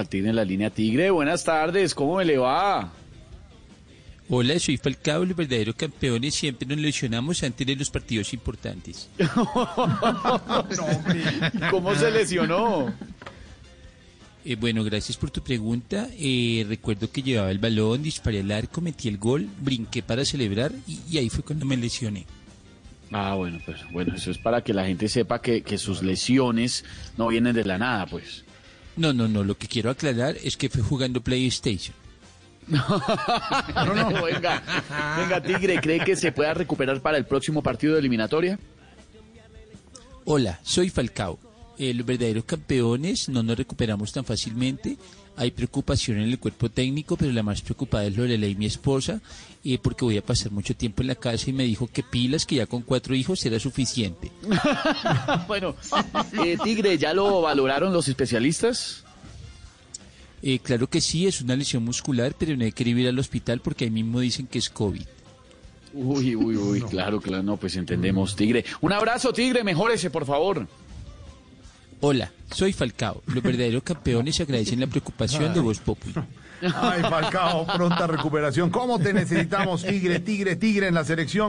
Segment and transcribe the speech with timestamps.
[0.00, 0.70] al Tigre en la línea.
[0.70, 2.92] Tigre, buenas tardes, ¿cómo me le va?
[4.28, 6.34] Hola, soy Falcao, los verdaderos campeones.
[6.34, 9.08] Siempre nos lesionamos antes de los partidos importantes.
[11.70, 12.94] ¿Cómo se lesionó?
[14.44, 16.08] Eh, bueno, gracias por tu pregunta.
[16.16, 20.72] Eh, recuerdo que llevaba el balón, disparé al arco, metí el gol, brinqué para celebrar
[20.86, 22.24] y, y ahí fue cuando me lesioné.
[23.12, 26.84] Ah, bueno, pues bueno, eso es para que la gente sepa que, que sus lesiones
[27.16, 28.44] no vienen de la nada, pues.
[29.00, 31.96] No, no, no, lo que quiero aclarar es que fue jugando PlayStation.
[32.70, 34.62] No, no, venga,
[35.16, 38.58] venga, Tigre, ¿cree que se pueda recuperar para el próximo partido de eliminatoria?
[40.26, 41.38] Hola, soy Falcao.
[41.80, 44.98] Eh, los verdaderos campeones no nos recuperamos tan fácilmente.
[45.34, 49.22] Hay preocupación en el cuerpo técnico, pero la más preocupada es Lorela y mi esposa,
[49.64, 52.44] eh, porque voy a pasar mucho tiempo en la casa y me dijo que pilas,
[52.44, 54.30] que ya con cuatro hijos era suficiente.
[55.48, 55.74] bueno,
[56.44, 59.02] eh, Tigre, ¿ya lo valoraron los especialistas?
[60.42, 63.60] Eh, claro que sí, es una lesión muscular, pero no hay que ir al hospital
[63.60, 65.06] porque ahí mismo dicen que es COVID.
[65.94, 68.66] Uy, uy, uy, claro, claro, no, pues entendemos, Tigre.
[68.82, 70.68] Un abrazo, Tigre, mejórese, por favor.
[72.02, 73.22] Hola, soy Falcao.
[73.26, 76.14] Los verdaderos campeones agradecen la preocupación de Voz Populi.
[76.74, 78.70] Ay, Falcao, pronta recuperación.
[78.70, 81.48] ¿Cómo te necesitamos, Tigre, Tigre, Tigre en la selección?